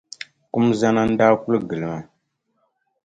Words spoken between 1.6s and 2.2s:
gili ma.